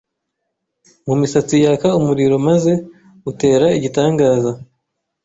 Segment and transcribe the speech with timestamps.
[1.07, 2.71] mumisatsi yaka umuriro maze
[3.29, 4.51] utera igitangaza